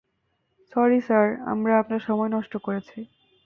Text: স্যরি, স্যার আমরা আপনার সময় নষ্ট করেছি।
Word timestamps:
স্যরি, 0.73 0.99
স্যার 1.01 1.27
আমরা 1.45 1.73
আপনার 1.79 2.01
সময় 2.01 2.29
নষ্ট 2.29 2.53
করেছি। 2.57 2.99